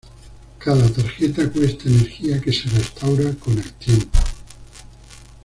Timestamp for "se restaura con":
2.51-3.55